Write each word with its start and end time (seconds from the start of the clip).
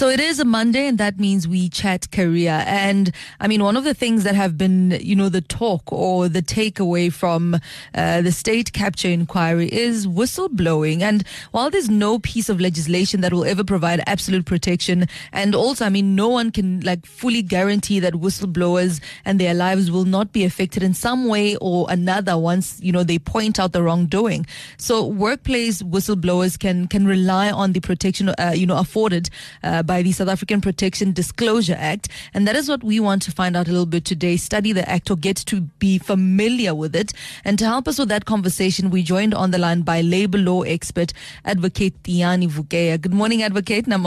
So 0.00 0.08
it 0.08 0.18
is 0.18 0.40
a 0.40 0.46
Monday, 0.46 0.86
and 0.86 0.96
that 0.96 1.20
means 1.20 1.46
we 1.46 1.68
chat 1.68 2.10
career. 2.10 2.64
And 2.66 3.12
I 3.38 3.46
mean, 3.46 3.62
one 3.62 3.76
of 3.76 3.84
the 3.84 3.92
things 3.92 4.24
that 4.24 4.34
have 4.34 4.56
been, 4.56 4.92
you 4.92 5.14
know, 5.14 5.28
the 5.28 5.42
talk 5.42 5.92
or 5.92 6.26
the 6.26 6.40
takeaway 6.40 7.12
from 7.12 7.60
uh, 7.94 8.22
the 8.22 8.32
state 8.32 8.72
capture 8.72 9.08
inquiry 9.08 9.68
is 9.70 10.06
whistleblowing. 10.06 11.02
And 11.02 11.22
while 11.50 11.68
there's 11.68 11.90
no 11.90 12.18
piece 12.18 12.48
of 12.48 12.62
legislation 12.62 13.20
that 13.20 13.34
will 13.34 13.44
ever 13.44 13.62
provide 13.62 14.02
absolute 14.06 14.46
protection, 14.46 15.06
and 15.34 15.54
also, 15.54 15.84
I 15.84 15.90
mean, 15.90 16.14
no 16.14 16.28
one 16.28 16.50
can 16.50 16.80
like 16.80 17.04
fully 17.04 17.42
guarantee 17.42 18.00
that 18.00 18.14
whistleblowers 18.14 19.02
and 19.26 19.38
their 19.38 19.52
lives 19.52 19.90
will 19.90 20.06
not 20.06 20.32
be 20.32 20.46
affected 20.46 20.82
in 20.82 20.94
some 20.94 21.28
way 21.28 21.56
or 21.56 21.84
another 21.90 22.38
once, 22.38 22.80
you 22.80 22.90
know, 22.90 23.04
they 23.04 23.18
point 23.18 23.60
out 23.60 23.72
the 23.72 23.82
wrongdoing. 23.82 24.46
So 24.78 25.04
workplace 25.04 25.82
whistleblowers 25.82 26.58
can 26.58 26.88
can 26.88 27.06
rely 27.06 27.50
on 27.50 27.72
the 27.74 27.80
protection, 27.80 28.30
uh, 28.30 28.54
you 28.56 28.64
know, 28.64 28.78
afforded. 28.78 29.28
Uh, 29.62 29.82
by 29.90 30.02
the 30.02 30.12
South 30.12 30.28
African 30.28 30.60
Protection 30.60 31.10
Disclosure 31.10 31.74
Act. 31.76 32.08
And 32.32 32.46
that 32.46 32.54
is 32.54 32.68
what 32.68 32.84
we 32.84 33.00
want 33.00 33.22
to 33.22 33.32
find 33.32 33.56
out 33.56 33.66
a 33.66 33.72
little 33.72 33.86
bit 33.86 34.04
today. 34.04 34.36
Study 34.36 34.72
the 34.72 34.88
act 34.88 35.10
or 35.10 35.16
get 35.16 35.36
to 35.38 35.62
be 35.80 35.98
familiar 35.98 36.76
with 36.76 36.94
it. 36.94 37.12
And 37.44 37.58
to 37.58 37.64
help 37.64 37.88
us 37.88 37.98
with 37.98 38.08
that 38.10 38.24
conversation, 38.24 38.90
we 38.90 39.02
joined 39.02 39.34
on 39.34 39.50
the 39.50 39.58
line 39.58 39.80
by 39.82 40.00
labor 40.02 40.38
law 40.38 40.62
expert, 40.62 41.12
Advocate 41.44 42.00
Tiyani 42.04 42.48
Vukeya. 42.48 43.00
Good 43.00 43.12
morning, 43.12 43.42
Advocate. 43.42 43.86
Good 43.86 43.98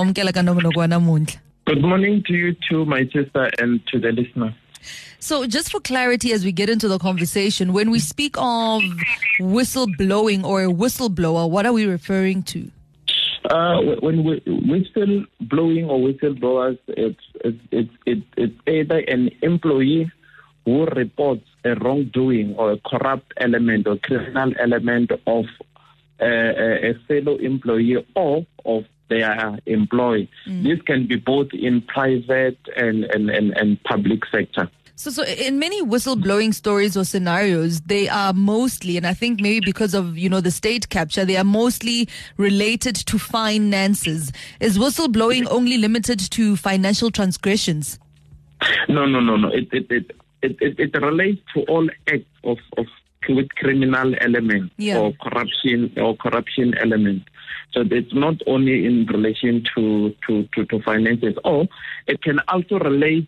morning 1.82 2.24
to 2.28 2.34
you 2.34 2.56
too, 2.70 2.86
my 2.86 3.04
sister, 3.12 3.50
and 3.60 3.86
to 3.88 4.00
the 4.00 4.14
listener. 4.14 4.56
So, 5.20 5.46
just 5.48 5.70
for 5.70 5.82
clarity 5.82 6.32
as 6.32 6.46
we 6.46 6.54
get 6.54 6.70
into 6.70 6.88
the 6.88 6.98
conversation, 6.98 7.74
when 7.74 7.92
we 7.92 8.00
speak 8.00 8.38
of 8.38 8.82
whistleblowing 9.38 10.46
or 10.46 10.64
a 10.64 10.68
whistleblower, 10.68 11.50
what 11.50 11.66
are 11.66 11.74
we 11.74 11.86
referring 11.86 12.44
to? 12.44 12.72
Uh, 13.50 13.82
when 14.00 14.24
we, 14.24 14.42
whistle 14.46 15.26
blowing 15.42 15.90
or 15.90 16.00
whistleblowers, 16.00 16.80
it's, 16.88 17.20
it's, 17.44 17.60
it's, 17.72 17.92
it's, 18.06 18.26
it's 18.38 18.60
either 18.68 19.00
an 19.00 19.30
employee 19.42 20.12
who 20.66 20.86
reports 20.86 21.46
a 21.66 21.76
wrongdoing 21.76 22.56
or 22.56 22.72
a 22.72 22.78
corrupt 22.80 23.34
element 23.38 23.88
or 23.88 23.98
criminal 23.98 24.54
element 24.60 25.12
of 25.28 25.46
uh, 26.22 26.26
a 26.26 26.94
fellow 27.08 27.36
employee 27.38 28.06
or 28.16 28.46
of 28.66 28.86
their 29.10 29.60
employee. 29.66 30.30
Mm. 30.48 30.64
This 30.64 30.82
can 30.84 31.08
be 31.08 31.18
both 31.18 31.54
in 31.54 31.82
private 31.82 32.60
and, 32.76 33.04
and, 33.06 33.30
and, 33.30 33.52
and 33.58 33.84
public 33.84 34.26
sector. 34.32 34.70
So, 34.96 35.10
so 35.10 35.24
in 35.24 35.58
many 35.58 35.82
whistleblowing 35.82 36.54
stories 36.54 36.96
or 36.96 37.04
scenarios, 37.04 37.82
they 37.82 38.08
are 38.08 38.32
mostly, 38.32 38.96
and 38.96 39.08
I 39.08 39.14
think 39.14 39.42
maybe 39.42 39.60
because 39.66 39.94
of 39.94 40.18
you 40.18 40.30
know 40.30 40.40
the 40.40 40.52
state 40.52 40.90
capture, 40.90 41.26
they 41.26 41.38
are 41.38 41.44
mostly 41.44 42.08
related 42.38 42.96
to 42.96 43.18
finances. 43.18 44.32
Is 44.60 44.78
whistleblowing 44.78 45.48
only 45.50 45.78
limited 45.78 46.20
to 46.20 46.56
financial 46.56 47.10
transgressions? 47.10 48.00
No, 48.88 49.06
no, 49.06 49.20
no, 49.20 49.36
no. 49.36 49.50
It 49.50 49.68
it 49.72 49.88
it 49.90 50.12
it, 50.44 50.58
it, 50.62 50.80
it 50.80 51.02
relates 51.02 51.42
to 51.56 51.62
all 51.64 51.90
acts 52.08 52.26
of 52.44 52.58
of 52.78 52.86
with 53.30 53.50
criminal 53.56 54.14
element 54.22 54.72
yeah. 54.78 54.98
or 54.98 55.14
corruption 55.22 55.94
or 55.98 56.16
corruption 56.18 56.74
element. 56.78 57.24
So 57.72 57.84
it's 57.90 58.14
not 58.14 58.36
only 58.46 58.86
in 58.86 59.08
relation 59.08 59.64
to, 59.76 60.14
to, 60.28 60.48
to, 60.54 60.66
to 60.66 60.82
finances, 60.84 61.36
or 61.44 61.68
it 62.08 62.22
can 62.22 62.40
also 62.48 62.78
relate 62.80 63.28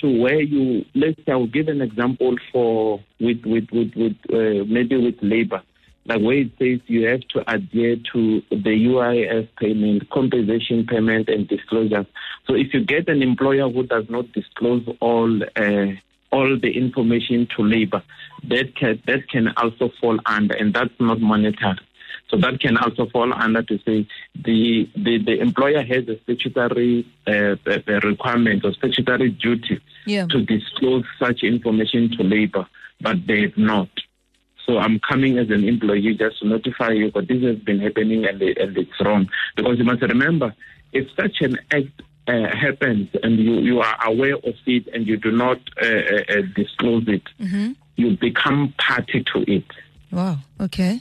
to 0.00 0.20
where 0.20 0.40
you 0.40 0.84
let's 0.94 1.16
say 1.24 1.32
I'll 1.32 1.46
give 1.46 1.68
an 1.68 1.80
example 1.80 2.36
for 2.52 3.00
with 3.20 3.44
with 3.44 3.68
with, 3.72 3.94
with 3.94 4.16
uh, 4.32 4.64
maybe 4.66 4.96
with 4.96 5.16
labor 5.22 5.62
like 6.08 6.22
where 6.22 6.38
it 6.38 6.52
says 6.58 6.80
you 6.86 7.08
have 7.08 7.20
to 7.28 7.52
adhere 7.52 7.96
to 8.12 8.40
the 8.50 8.86
UIF 8.86 9.48
payment, 9.58 10.08
compensation 10.10 10.86
payment, 10.86 11.28
and 11.28 11.48
disclosures. 11.48 12.06
So 12.46 12.54
if 12.54 12.72
you 12.72 12.84
get 12.84 13.08
an 13.08 13.22
employer 13.22 13.68
who 13.68 13.82
does 13.82 14.04
not 14.08 14.30
disclose 14.32 14.86
all 15.00 15.42
uh, 15.42 15.86
all 16.32 16.58
the 16.58 16.76
information 16.76 17.48
to 17.56 17.62
labor, 17.62 18.02
that 18.44 18.76
can 18.76 19.02
that 19.06 19.28
can 19.28 19.48
also 19.56 19.90
fall 20.00 20.18
under, 20.26 20.54
and 20.54 20.72
that's 20.72 20.94
not 21.00 21.20
monetary. 21.20 21.78
So 22.28 22.36
that 22.38 22.60
can 22.60 22.76
also 22.76 23.06
fall 23.06 23.32
under 23.32 23.62
to 23.62 23.78
say 23.78 24.06
the 24.34 24.88
the, 24.96 25.18
the 25.18 25.40
employer 25.40 25.82
has 25.82 26.08
a 26.08 26.18
statutory 26.22 27.06
uh, 27.26 27.56
requirement 28.02 28.64
or 28.64 28.72
statutory 28.72 29.30
duty 29.30 29.80
yeah. 30.06 30.26
to 30.26 30.42
disclose 30.42 31.04
such 31.18 31.42
information 31.42 32.10
to 32.16 32.24
labor, 32.24 32.66
but 33.00 33.26
they 33.26 33.42
have 33.42 33.56
not. 33.56 33.88
So 34.66 34.78
I'm 34.78 34.98
coming 34.98 35.38
as 35.38 35.50
an 35.50 35.62
employee 35.64 36.16
just 36.18 36.40
to 36.40 36.48
notify 36.48 36.90
you, 36.90 37.12
but 37.12 37.28
this 37.28 37.42
has 37.44 37.56
been 37.58 37.78
happening 37.78 38.24
and, 38.24 38.42
and 38.42 38.76
it's 38.76 39.00
wrong. 39.00 39.28
Because 39.54 39.78
you 39.78 39.84
must 39.84 40.02
remember, 40.02 40.54
if 40.92 41.06
such 41.14 41.40
an 41.40 41.58
act 41.70 42.02
uh, 42.26 42.48
happens 42.56 43.08
and 43.22 43.38
you, 43.38 43.60
you 43.60 43.80
are 43.80 43.96
aware 44.04 44.34
of 44.34 44.54
it 44.66 44.88
and 44.92 45.06
you 45.06 45.16
do 45.16 45.30
not 45.30 45.58
uh, 45.80 45.86
uh, 45.86 46.22
uh 46.28 46.42
disclose 46.56 47.04
it, 47.06 47.22
mm-hmm. 47.40 47.72
you 47.94 48.16
become 48.16 48.74
party 48.78 49.24
to 49.32 49.44
it. 49.50 49.64
Wow. 50.10 50.38
Okay. 50.60 51.00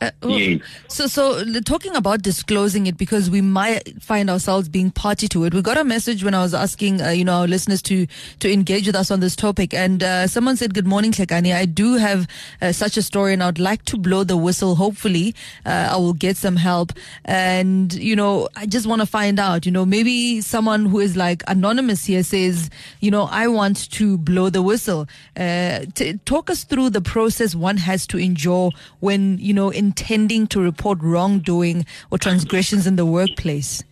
Uh, 0.00 0.10
yes. 0.26 0.60
So, 0.88 1.06
so 1.06 1.42
talking 1.62 1.96
about 1.96 2.22
disclosing 2.22 2.86
it 2.86 2.98
because 2.98 3.30
we 3.30 3.40
might 3.40 4.02
find 4.02 4.28
ourselves 4.28 4.68
being 4.68 4.90
party 4.90 5.26
to 5.28 5.44
it. 5.44 5.54
We 5.54 5.62
got 5.62 5.78
a 5.78 5.84
message 5.84 6.22
when 6.22 6.34
I 6.34 6.42
was 6.42 6.52
asking, 6.52 7.00
uh, 7.00 7.10
you 7.10 7.24
know, 7.24 7.40
our 7.40 7.46
listeners 7.48 7.80
to 7.82 8.06
to 8.40 8.52
engage 8.52 8.86
with 8.86 8.94
us 8.96 9.10
on 9.10 9.20
this 9.20 9.34
topic, 9.34 9.72
and 9.72 10.02
uh, 10.02 10.26
someone 10.26 10.56
said, 10.56 10.74
"Good 10.74 10.86
morning, 10.86 11.12
Klekani. 11.12 11.54
I 11.54 11.64
do 11.64 11.94
have 11.94 12.26
uh, 12.60 12.72
such 12.72 12.96
a 12.96 13.02
story, 13.02 13.32
and 13.32 13.42
I'd 13.42 13.58
like 13.58 13.84
to 13.86 13.96
blow 13.96 14.22
the 14.22 14.36
whistle. 14.36 14.74
Hopefully, 14.74 15.34
uh, 15.64 15.88
I 15.92 15.96
will 15.96 16.12
get 16.12 16.36
some 16.36 16.56
help. 16.56 16.92
And 17.24 17.92
you 17.94 18.16
know, 18.16 18.48
I 18.54 18.66
just 18.66 18.86
want 18.86 19.00
to 19.00 19.06
find 19.06 19.38
out. 19.38 19.64
You 19.64 19.72
know, 19.72 19.86
maybe 19.86 20.40
someone 20.42 20.86
who 20.86 21.00
is 21.00 21.16
like 21.16 21.42
anonymous 21.48 22.04
here 22.04 22.22
says, 22.22 22.68
you 23.00 23.10
know, 23.10 23.28
I 23.30 23.48
want 23.48 23.90
to 23.92 24.18
blow 24.18 24.50
the 24.50 24.62
whistle. 24.62 25.08
Uh, 25.36 25.86
t- 25.94 26.18
talk 26.24 26.50
us 26.50 26.64
through 26.64 26.90
the 26.90 27.00
process 27.00 27.54
one 27.54 27.78
has 27.78 28.06
to 28.08 28.18
endure 28.18 28.70
when 29.00 29.38
you 29.38 29.54
know 29.54 29.70
in 29.70 29.85
intending 29.86 30.46
to 30.48 30.60
report 30.60 30.98
wrongdoing 31.00 31.86
or 32.10 32.18
transgressions 32.18 32.86
in 32.86 32.96
the 32.96 33.06
workplace? 33.06 33.84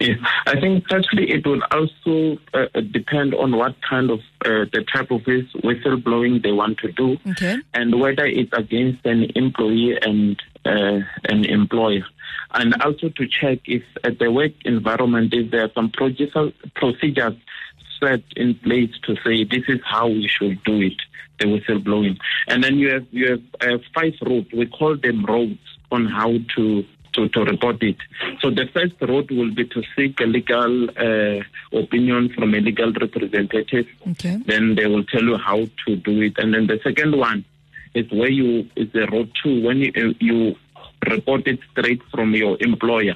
Yes, 0.00 0.18
I 0.46 0.60
think 0.60 0.84
firstly 0.90 1.30
it 1.30 1.46
will 1.46 1.62
also 1.70 2.36
uh, 2.52 2.80
depend 2.98 3.34
on 3.34 3.56
what 3.56 3.74
kind 3.88 4.10
of 4.10 4.20
uh, 4.44 4.66
the 4.74 4.84
type 4.92 5.10
of 5.10 5.20
whistleblowing 5.22 6.42
they 6.42 6.52
want 6.52 6.78
to 6.78 6.92
do, 6.92 7.16
okay. 7.30 7.56
and 7.72 8.00
whether 8.00 8.26
it's 8.26 8.52
against 8.52 9.06
an 9.06 9.30
employee 9.34 9.96
and 10.02 10.42
uh, 10.64 10.98
an 11.32 11.44
employer, 11.44 12.04
and 12.52 12.74
also 12.82 13.08
to 13.10 13.26
check 13.28 13.60
if 13.66 13.84
at 14.02 14.18
the 14.18 14.30
work 14.30 14.52
environment 14.64 15.32
if 15.32 15.50
there 15.52 15.64
are 15.64 15.72
some 15.74 15.90
procedures 15.90 17.34
set 18.04 18.22
in 18.36 18.54
place 18.56 18.90
to 19.06 19.16
say 19.24 19.44
this 19.44 19.64
is 19.68 19.80
how 19.84 20.08
we 20.08 20.28
should 20.28 20.62
do 20.64 20.80
it 20.80 21.00
the 21.38 21.46
whistleblowing. 21.46 22.16
And 22.46 22.62
then 22.62 22.78
you 22.78 22.92
have 22.92 23.06
you 23.10 23.30
have 23.30 23.42
uh, 23.60 23.78
five 23.94 24.14
roads. 24.22 24.48
We 24.52 24.66
call 24.66 24.96
them 24.96 25.24
roads 25.24 25.58
on 25.90 26.06
how 26.06 26.32
to 26.56 26.84
to, 27.14 27.28
to 27.28 27.44
report 27.44 27.82
it. 27.82 27.96
So 28.40 28.50
the 28.50 28.66
first 28.72 28.94
road 29.00 29.30
will 29.30 29.54
be 29.54 29.66
to 29.66 29.82
seek 29.96 30.20
a 30.20 30.24
legal 30.24 30.90
uh, 30.90 31.42
opinion 31.72 32.32
from 32.34 32.54
a 32.54 32.58
legal 32.58 32.92
representative. 32.92 33.86
Okay. 34.10 34.38
Then 34.46 34.74
they 34.74 34.86
will 34.86 35.04
tell 35.04 35.22
you 35.22 35.36
how 35.36 35.66
to 35.86 35.96
do 35.96 36.22
it. 36.22 36.38
And 36.38 36.54
then 36.54 36.66
the 36.66 36.80
second 36.82 37.16
one 37.16 37.44
is 37.94 38.10
where 38.10 38.30
you 38.30 38.68
is 38.76 38.90
the 38.92 39.06
road 39.12 39.30
to 39.44 39.64
when 39.64 39.78
you 39.78 39.92
uh, 39.96 40.14
you 40.18 40.56
report 41.08 41.46
it 41.46 41.60
straight 41.72 42.02
from 42.10 42.34
your 42.34 42.56
employer. 42.60 43.14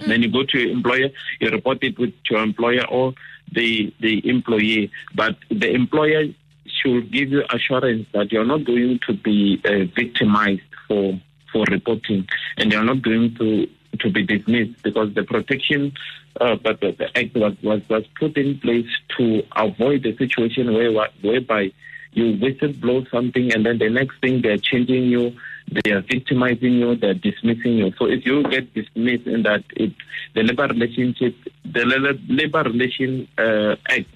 Mm. 0.00 0.08
Then 0.08 0.22
you 0.22 0.32
go 0.32 0.44
to 0.44 0.58
your 0.58 0.70
employer, 0.70 1.08
you 1.40 1.50
report 1.50 1.82
it 1.82 1.98
with 1.98 2.14
your 2.30 2.42
employer 2.42 2.86
or 2.88 3.14
the 3.52 3.92
the 4.00 4.28
employee. 4.28 4.90
But 5.14 5.36
the 5.50 5.70
employer 5.70 6.24
should 6.66 7.10
give 7.10 7.30
you 7.30 7.44
assurance 7.50 8.06
that 8.12 8.30
you're 8.32 8.44
not 8.44 8.64
going 8.64 9.00
to 9.06 9.12
be 9.14 9.60
uh, 9.64 9.84
victimized 9.94 10.62
for 10.86 11.18
for 11.52 11.64
reporting, 11.70 12.28
and 12.56 12.72
you're 12.72 12.84
not 12.84 13.02
going 13.02 13.34
to 13.36 13.68
to 14.00 14.10
be 14.10 14.22
dismissed 14.22 14.82
because 14.82 15.14
the 15.14 15.22
protection, 15.22 15.92
uh, 16.40 16.56
but 16.56 16.80
the, 16.80 16.92
the 16.92 17.18
act 17.18 17.34
was, 17.34 17.54
was 17.62 17.80
was 17.88 18.04
put 18.18 18.36
in 18.36 18.58
place 18.60 18.86
to 19.16 19.42
avoid 19.56 20.02
the 20.02 20.16
situation 20.16 20.72
where 20.72 20.92
whereby 21.22 21.72
you 22.12 22.36
whistleblow 22.36 23.08
something 23.10 23.52
and 23.52 23.66
then 23.66 23.78
the 23.78 23.88
next 23.88 24.20
thing 24.20 24.42
they're 24.42 24.58
changing 24.58 25.04
you, 25.04 25.36
they 25.70 25.92
are 25.92 26.02
victimizing 26.02 26.74
you, 26.74 26.96
they're 26.96 27.14
dismissing 27.14 27.78
you. 27.78 27.92
So 27.98 28.06
if 28.06 28.24
you 28.24 28.42
get 28.44 28.72
dismissed 28.74 29.26
in 29.26 29.42
that 29.42 29.64
it 29.70 29.92
the 30.34 30.42
labor 30.42 30.68
relationship, 30.68 31.34
the 31.64 31.84
labor 32.28 32.62
relation 32.62 33.28
uh, 33.38 33.76
act 33.88 34.08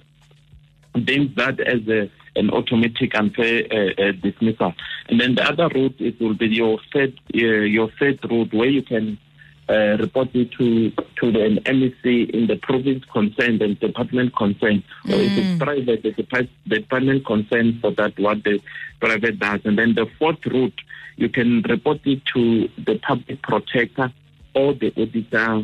deems 1.05 1.35
that 1.35 1.59
as 1.59 1.87
a 1.87 2.09
an 2.35 2.49
automatic 2.49 3.15
unfair 3.15 3.63
uh, 3.71 4.01
uh, 4.01 4.11
dismissal. 4.13 4.73
And 5.07 5.21
then 5.21 5.35
the 5.35 5.43
other 5.43 5.69
route 5.69 5.95
it 5.99 6.19
will 6.19 6.33
be 6.33 6.47
your 6.47 6.79
third 6.91 7.19
uh, 7.35 7.37
your 7.37 7.89
third 7.99 8.19
route 8.29 8.53
where 8.53 8.69
you 8.69 8.81
can 8.81 9.17
uh, 9.69 9.97
report 9.99 10.29
it 10.33 10.51
to 10.53 10.91
to 11.23 11.31
the 11.31 11.61
MEC 11.65 12.29
in 12.31 12.47
the 12.47 12.57
province 12.57 13.05
concerned 13.05 13.61
and 13.61 13.79
department 13.79 14.35
concerned, 14.35 14.83
mm. 15.05 15.13
or 15.13 15.21
if 15.21 15.37
it's 15.37 15.47
mm. 15.47 15.59
private, 15.59 16.03
the 16.03 16.49
department 16.67 17.25
concerned 17.25 17.79
for 17.79 17.91
that 17.91 18.19
what 18.19 18.43
the 18.43 18.59
private 18.99 19.39
does. 19.39 19.61
And 19.63 19.77
then 19.77 19.95
the 19.95 20.05
fourth 20.19 20.45
route, 20.45 20.79
you 21.15 21.29
can 21.29 21.61
report 21.61 22.01
it 22.03 22.25
to 22.33 22.67
the 22.77 22.99
public 22.99 23.41
protector 23.41 24.11
or 24.53 24.73
the 24.73 24.91
auditor 24.97 25.63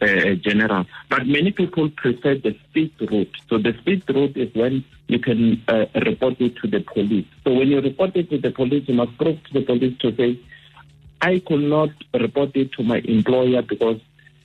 uh, 0.00 0.34
general. 0.36 0.86
But 1.10 1.26
many 1.26 1.50
people 1.50 1.90
prefer 1.90 2.36
the 2.36 2.56
fifth 2.72 3.10
route. 3.10 3.36
So 3.48 3.58
the 3.58 3.72
fifth 3.84 4.08
route 4.08 4.36
is 4.36 4.54
when 4.54 4.84
you 5.08 5.18
can 5.18 5.62
uh, 5.66 5.86
report 6.06 6.40
it 6.40 6.56
to 6.58 6.68
the 6.68 6.80
police. 6.80 7.26
So 7.42 7.54
when 7.54 7.68
you 7.68 7.80
report 7.80 8.14
it 8.14 8.30
to 8.30 8.38
the 8.38 8.52
police, 8.52 8.88
you 8.88 8.94
must 8.94 9.18
prove 9.18 9.42
to 9.44 9.52
the 9.52 9.62
police 9.62 9.98
to 9.98 10.14
say, 10.14 10.38
I 11.20 11.40
could 11.40 11.62
not 11.62 11.90
report 12.14 12.54
it 12.54 12.72
to 12.74 12.84
my 12.84 12.98
employer 12.98 13.62
because 13.62 14.00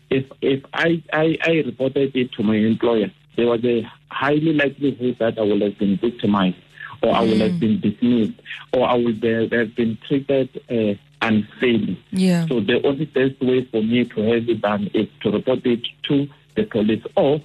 if 0.10 0.26
if 0.42 0.64
I, 0.74 1.04
I, 1.12 1.38
I 1.44 1.52
reported 1.66 2.16
it 2.16 2.32
to 2.34 2.44
my 2.44 2.56
employer, 2.56 3.12
there 3.36 3.48
was 3.48 3.64
a 3.66 3.90
highly 4.10 4.54
likelihood 4.54 5.18
that 5.20 5.38
I 5.38 5.42
would 5.42 5.62
have 5.62 5.78
been 5.78 5.98
victimized, 5.98 6.58
or 7.04 7.14
I 7.14 7.22
would 7.22 7.42
have 7.42 7.52
mm. 7.52 7.60
been 7.60 7.80
dismissed, 7.80 8.40
or 8.74 8.88
I 8.88 8.96
would 8.96 9.24
have 9.24 9.76
been 9.76 9.98
treated 10.08 10.50
uh, 10.70 11.00
unfairly. 11.22 12.02
Yeah. 12.12 12.48
So 12.48 12.62
the 12.62 12.82
only 12.86 13.06
best 13.06 13.40
way 13.42 13.66
for 13.66 13.82
me 13.84 14.06
to 14.06 14.22
have 14.22 14.50
it 14.50 14.62
done 14.62 14.90
is 14.94 15.08
to 15.22 15.32
report 15.32 15.66
it 15.66 15.86
to 16.04 16.28
the 16.56 16.64
police, 16.64 17.04
or 17.16 17.42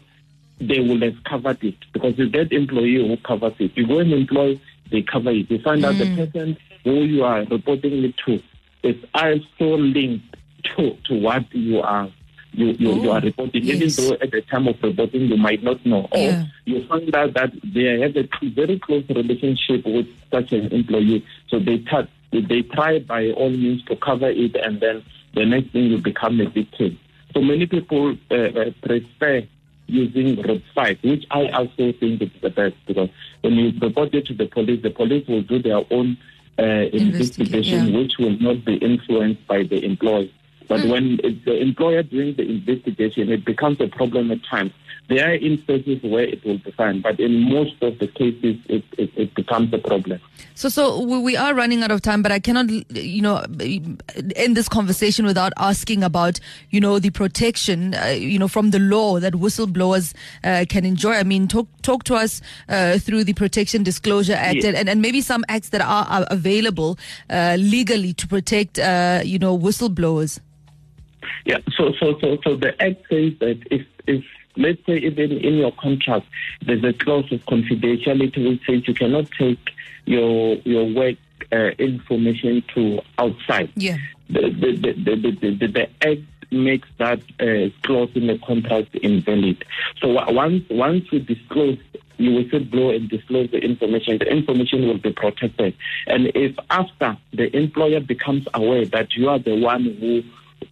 they 0.61 0.81
will 0.81 1.00
have 1.00 1.23
covered 1.25 1.62
it 1.64 1.76
because 1.93 2.14
it's 2.19 2.32
that 2.32 2.53
employee 2.53 3.06
who 3.06 3.17
covers 3.19 3.55
it. 3.59 3.76
You 3.76 3.87
go 3.87 3.99
and 3.99 4.12
employ, 4.12 4.61
they 4.91 5.03
cover 5.03 5.31
it. 5.31 5.50
You 5.50 5.61
find 5.61 5.82
mm. 5.82 5.87
out 5.87 5.99
the 5.99 6.05
mm. 6.05 6.17
person 6.17 6.56
who 6.85 7.03
you 7.03 7.25
are 7.25 7.44
reporting 7.44 8.05
it 8.05 8.17
to 8.26 8.41
is 8.82 8.97
also 9.14 9.76
linked 9.76 10.37
to, 10.76 10.97
to 11.05 11.14
what 11.14 11.53
you 11.55 11.81
are 11.81 12.11
you, 12.52 12.69
you, 12.78 13.02
you 13.02 13.10
are 13.10 13.19
oh, 13.19 13.20
reporting, 13.20 13.64
yes. 13.64 13.99
even 13.99 14.08
though 14.08 14.14
at 14.22 14.31
the 14.31 14.43
time 14.43 14.69
of 14.69 14.76
reporting 14.82 15.22
you 15.22 15.37
might 15.37 15.62
not 15.62 15.84
know. 15.87 16.08
Or 16.12 16.19
yeah. 16.19 16.44
you 16.64 16.87
find 16.87 17.14
out 17.14 17.34
that 17.34 17.52
they 17.64 18.00
have 18.00 18.16
a 18.16 18.28
very 18.50 18.78
close 18.78 19.04
relationship 19.08 19.84
with 19.87 20.06
such 20.31 20.52
an 20.52 20.72
employee. 20.72 21.25
So 21.49 21.58
they 21.58 21.78
try, 21.78 22.06
they 22.31 22.62
try 22.62 22.99
by 23.00 23.31
all 23.31 23.50
means 23.50 23.82
to 23.84 23.96
cover 23.96 24.28
it 24.28 24.54
and 24.56 24.81
then 24.81 25.04
the 25.34 25.46
next 25.46 25.72
thing 25.72 25.84
you 25.84 25.99
become 25.99 26.40
a 26.40 26.49
victim. 26.49 26.99
So 27.34 27.40
many 27.40 27.66
people 27.66 28.16
uh, 28.31 28.34
uh, 28.34 28.70
prefer 28.82 29.46
using 29.87 30.62
5, 30.75 30.99
which 31.02 31.25
I 31.31 31.49
also 31.49 31.93
think 31.93 32.22
is 32.22 32.31
the 32.40 32.50
best 32.50 32.75
because 32.87 33.08
when 33.40 33.54
you 33.54 33.72
report 33.81 34.14
it 34.14 34.26
to 34.26 34.34
the 34.34 34.46
police, 34.46 34.82
the 34.82 34.90
police 34.90 35.26
will 35.26 35.43
do 35.43 35.60
their 35.60 35.82
own 35.90 36.16
uh, 36.58 36.62
investigation, 36.62 37.88
yeah. 37.88 37.99
which 37.99 38.19
will 38.19 38.38
not 38.38 38.64
be 38.64 38.76
influenced 38.76 39.46
by 39.46 39.62
the 39.62 39.84
employee. 39.84 40.32
But 40.72 40.80
mm. 40.80 40.90
when 40.90 41.20
it's 41.22 41.44
the 41.44 41.60
employer 41.60 42.02
doing 42.02 42.34
the 42.34 42.48
investigation, 42.48 43.30
it 43.30 43.44
becomes 43.44 43.78
a 43.82 43.88
problem 43.88 44.30
at 44.30 44.42
times. 44.42 44.72
There 45.08 45.28
are 45.28 45.34
instances 45.34 46.02
where 46.02 46.24
it 46.24 46.42
will 46.46 46.56
be 46.56 46.70
fine, 46.70 47.02
but 47.02 47.20
in 47.20 47.42
most 47.52 47.82
of 47.82 47.98
the 47.98 48.06
cases, 48.06 48.56
it, 48.70 48.82
it, 48.96 49.10
it, 49.14 49.34
becomes 49.34 49.70
a 49.74 49.78
problem. 49.78 50.19
So, 50.54 50.70
so 50.70 51.02
we 51.02 51.36
are 51.36 51.52
running 51.52 51.82
out 51.82 51.90
of 51.90 52.00
time, 52.00 52.22
but 52.22 52.32
I 52.32 52.38
cannot, 52.38 52.70
you 52.70 53.20
know, 53.20 53.44
end 54.34 54.56
this 54.56 54.66
conversation 54.66 55.26
without 55.26 55.52
asking 55.58 56.02
about, 56.02 56.40
you 56.70 56.80
know, 56.80 56.98
the 56.98 57.10
protection, 57.10 57.94
uh, 57.94 58.06
you 58.06 58.38
know, 58.38 58.48
from 58.48 58.70
the 58.70 58.78
law 58.78 59.20
that 59.20 59.34
whistleblowers 59.34 60.14
uh, 60.42 60.64
can 60.70 60.86
enjoy. 60.86 61.12
I 61.12 61.25
mean, 61.25 61.48
talk 61.48 61.68
talk 61.82 62.04
to 62.04 62.14
us 62.14 62.40
uh, 62.70 62.96
through 62.98 63.25
the 63.25 63.34
Protection 63.34 63.82
Disclosure 63.82 64.38
Act 64.38 64.62
yes. 64.62 64.75
and, 64.75 64.88
and 64.88 65.02
maybe 65.02 65.20
some 65.20 65.44
acts 65.50 65.68
that 65.70 65.82
are, 65.82 66.06
are 66.06 66.26
available 66.30 66.98
uh, 67.28 67.56
legally 67.58 68.14
to 68.14 68.26
protect, 68.26 68.78
uh, 68.78 69.20
you 69.22 69.38
know, 69.38 69.58
whistleblowers. 69.58 70.40
Yeah. 71.44 71.58
So, 71.76 71.93
so, 71.99 72.19
so, 72.20 72.38
so 72.44 72.56
the 72.56 72.81
act 72.82 73.02
says 73.08 73.32
that 73.40 73.61
if 73.70 73.87
if 74.06 74.25
let's 74.56 74.84
say 74.87 74.99
even 74.99 75.32
in 75.32 75.55
your 75.55 75.73
contract 75.73 76.26
there's 76.67 76.84
a 76.84 76.93
clause 76.93 77.31
of 77.32 77.40
confidentiality 77.46 78.49
which 78.49 78.67
says 78.67 78.87
you 78.87 78.94
cannot 78.94 79.31
take 79.32 79.70
your 80.05 80.56
your 80.64 80.84
work 80.93 81.17
uh, 81.52 81.70
information 81.79 82.62
to 82.75 83.00
outside. 83.19 83.70
Yeah. 83.76 83.96
The 84.29 84.50
the 84.50 84.76
the 84.76 84.93
the, 84.93 85.31
the, 85.40 85.50
the, 85.56 85.67
the 85.67 86.06
act 86.06 86.52
makes 86.52 86.88
that 86.99 87.20
uh, 87.40 87.70
clause 87.82 88.11
in 88.14 88.26
the 88.26 88.38
contract 88.38 88.94
invalid. 88.96 89.64
So 90.00 90.08
once 90.32 90.64
once 90.70 91.05
you 91.11 91.20
disclose 91.20 91.78
you 92.19 92.32
will 92.32 92.46
still 92.46 92.64
blow 92.64 92.90
and 92.90 93.08
disclose 93.08 93.50
the 93.50 93.58
information. 93.58 94.19
The 94.19 94.31
information 94.31 94.87
will 94.87 94.99
be 94.99 95.12
protected. 95.12 95.75
And 96.06 96.26
if 96.35 96.56
after 96.70 97.17
the 97.32 97.55
employer 97.56 98.00
becomes 98.00 98.46
aware 98.55 98.87
that 98.87 99.14
you 99.14 99.28
are 99.28 99.38
the 99.38 99.58
one 99.61 99.85
who 99.99 100.23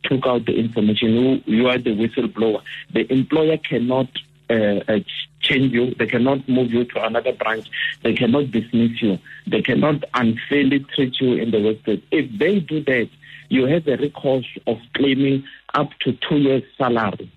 took 0.03 0.27
out 0.27 0.47
the 0.47 0.59
information, 0.59 1.11
you, 1.11 1.43
you 1.47 1.69
are 1.69 1.79
the 1.79 1.91
whistleblower. 1.91 2.63
The 2.93 3.11
employer 3.13 3.59
cannot 3.59 4.09
uh, 4.49 4.81
uh, 4.89 5.01
change 5.41 5.73
you. 5.73 5.95
They 5.95 6.07
cannot 6.07 6.49
move 6.49 6.73
you 6.73 6.85
to 6.85 7.05
another 7.05 7.33
branch. 7.33 7.69
They 8.03 8.15
cannot 8.15 8.51
dismiss 8.51 9.01
you. 9.01 9.19
They 9.47 9.63
cannot 9.63 10.05
unfairly 10.15 10.81
treat 10.95 11.21
you 11.21 11.35
in 11.35 11.51
the 11.51 11.61
workplace. 11.61 12.03
If 12.11 12.39
they 12.39 12.61
do 12.61 12.83
that, 12.85 13.09
you 13.49 13.67
have 13.67 13.87
a 13.87 13.97
recourse 13.97 14.47
of 14.67 14.79
claiming 14.95 15.45
up 15.75 15.91
to 16.01 16.17
two 16.29 16.39
years' 16.39 16.63
salary 16.77 17.31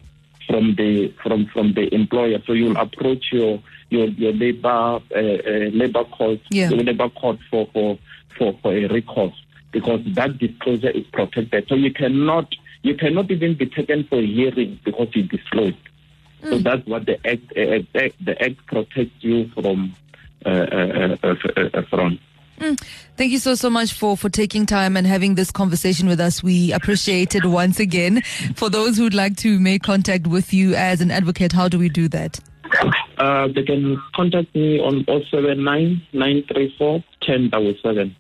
from 0.47 0.75
the 0.75 1.13
from 1.21 1.47
from 1.47 1.73
the 1.73 1.93
employer. 1.93 2.39
So 2.45 2.53
you'll 2.53 2.77
approach 2.77 3.25
your 3.31 3.61
your 3.89 4.07
your 4.07 4.33
labor 4.33 4.67
uh, 4.67 4.99
uh, 5.15 5.69
labor 5.71 6.03
court 6.05 6.39
yeah. 6.49 6.69
labor 6.69 7.09
court 7.09 7.39
for 7.49 7.67
for 7.73 7.97
for 8.37 8.57
for 8.61 8.73
a 8.73 8.87
recourse 8.87 9.39
because 9.73 9.99
that 10.13 10.37
disclosure 10.37 10.91
is 10.91 11.05
protected. 11.11 11.67
So 11.67 11.75
you 11.75 11.91
cannot 11.91 12.53
you 12.83 12.95
cannot 12.95 13.29
even 13.31 13.57
be 13.57 13.65
taken 13.65 14.05
for 14.05 14.19
a 14.19 14.25
hearing 14.25 14.79
because 14.85 15.09
you 15.13 15.23
disclosed. 15.23 15.75
Mm. 16.43 16.49
So 16.49 16.57
that's 16.59 16.87
what 16.87 17.05
the 17.05 17.15
act, 17.27 17.51
uh, 17.57 17.99
act, 17.99 18.25
the 18.25 18.41
act 18.41 18.65
protects 18.67 19.23
you 19.23 19.49
from 19.49 19.95
uh, 20.45 20.49
uh, 20.49 21.17
uh, 21.23 21.35
uh 21.73 21.81
from. 21.89 22.19
Mm. 22.59 22.79
Thank 23.17 23.31
you 23.31 23.39
so 23.39 23.55
so 23.55 23.69
much 23.69 23.93
for 23.93 24.15
for 24.15 24.29
taking 24.29 24.65
time 24.65 24.95
and 24.95 25.07
having 25.07 25.35
this 25.35 25.51
conversation 25.51 26.07
with 26.07 26.19
us. 26.19 26.43
We 26.43 26.71
appreciate 26.71 27.35
it 27.35 27.45
once 27.45 27.79
again. 27.79 28.21
For 28.55 28.69
those 28.69 28.97
who'd 28.97 29.13
like 29.13 29.37
to 29.37 29.59
make 29.59 29.83
contact 29.83 30.27
with 30.27 30.53
you 30.53 30.75
as 30.75 31.01
an 31.01 31.09
advocate, 31.09 31.51
how 31.51 31.67
do 31.67 31.79
we 31.79 31.89
do 31.89 32.07
that? 32.09 32.39
Uh, 33.17 33.47
they 33.47 33.63
can 33.63 34.01
contact 34.15 34.53
me 34.55 34.79
on 34.79 35.05
079 35.05 36.01
934 36.13 36.91
1077. 37.25 38.15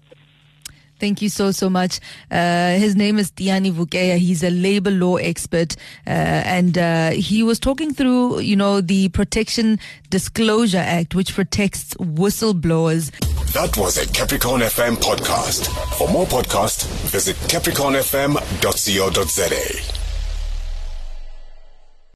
Thank 1.03 1.21
you 1.21 1.27
so, 1.27 1.51
so 1.51 1.69
much. 1.69 1.99
Uh, 2.31 2.75
his 2.75 2.95
name 2.95 3.19
is 3.19 3.29
Tiyani 3.29 3.73
Vukeya. 3.73 4.17
He's 4.17 4.41
a 4.41 4.49
labor 4.49 4.89
law 4.89 5.17
expert. 5.17 5.75
Uh, 6.07 6.11
and 6.11 6.77
uh, 6.77 7.09
he 7.09 7.43
was 7.43 7.59
talking 7.59 7.93
through, 7.93 8.39
you 8.39 8.55
know, 8.55 8.79
the 8.79 9.09
Protection 9.09 9.79
Disclosure 10.09 10.77
Act, 10.77 11.13
which 11.13 11.33
protects 11.33 11.93
whistleblowers. 11.95 13.11
That 13.51 13.75
was 13.75 13.97
a 13.97 14.07
Capricorn 14.13 14.61
FM 14.61 14.95
podcast. 14.95 15.67
For 15.97 16.07
more 16.07 16.25
podcasts, 16.25 16.85
visit 17.09 17.35
capricornfm.co.za. 17.49 20.02